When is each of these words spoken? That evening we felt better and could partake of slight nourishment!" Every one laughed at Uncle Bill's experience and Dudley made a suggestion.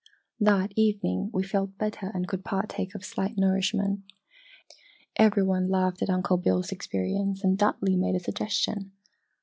That 0.39 0.71
evening 0.75 1.29
we 1.31 1.43
felt 1.43 1.77
better 1.77 2.07
and 2.11 2.27
could 2.27 2.43
partake 2.43 2.95
of 2.95 3.05
slight 3.05 3.37
nourishment!" 3.37 4.01
Every 5.15 5.43
one 5.43 5.69
laughed 5.69 6.01
at 6.01 6.09
Uncle 6.09 6.37
Bill's 6.37 6.71
experience 6.71 7.43
and 7.43 7.55
Dudley 7.55 7.95
made 7.97 8.15
a 8.15 8.19
suggestion. 8.19 8.93